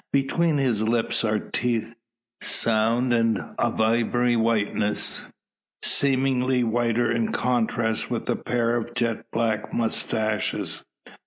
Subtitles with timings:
[0.11, 1.93] Between his lips are teeth,
[2.41, 5.31] sound and of ivory whiteness,
[5.83, 10.83] seeming whiter in contrast with a pair of jet black moustaches.